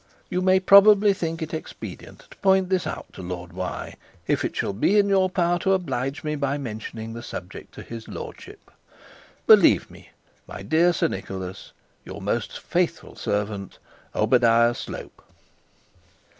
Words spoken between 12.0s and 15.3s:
'Your most faithful servant, OBADIAH SLOPE.'